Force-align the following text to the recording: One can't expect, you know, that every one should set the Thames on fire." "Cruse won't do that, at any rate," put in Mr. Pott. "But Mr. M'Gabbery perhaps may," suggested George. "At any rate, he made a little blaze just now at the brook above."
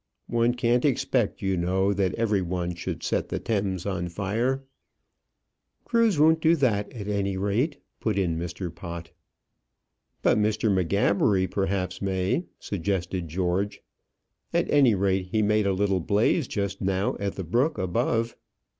One 0.25 0.55
can't 0.55 0.83
expect, 0.83 1.43
you 1.43 1.55
know, 1.55 1.93
that 1.93 2.15
every 2.15 2.41
one 2.41 2.73
should 2.73 3.03
set 3.03 3.29
the 3.29 3.37
Thames 3.37 3.85
on 3.85 4.09
fire." 4.09 4.63
"Cruse 5.85 6.17
won't 6.19 6.41
do 6.41 6.55
that, 6.55 6.91
at 6.91 7.07
any 7.07 7.37
rate," 7.37 7.77
put 7.99 8.17
in 8.17 8.35
Mr. 8.35 8.73
Pott. 8.73 9.11
"But 10.23 10.39
Mr. 10.39 10.71
M'Gabbery 10.71 11.45
perhaps 11.45 12.01
may," 12.01 12.45
suggested 12.57 13.27
George. 13.27 13.83
"At 14.51 14.67
any 14.71 14.95
rate, 14.95 15.27
he 15.27 15.43
made 15.43 15.67
a 15.67 15.71
little 15.73 15.99
blaze 15.99 16.47
just 16.47 16.81
now 16.81 17.15
at 17.19 17.35
the 17.35 17.43
brook 17.43 17.77
above." 17.77 18.35